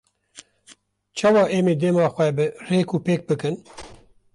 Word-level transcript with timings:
Çawa 1.17 1.43
em 1.57 1.65
ê 1.73 1.75
dema 1.81 2.05
xwe 2.15 2.27
bi 2.37 2.45
rêkûpêk 2.67 3.21
bikin? 3.27 3.55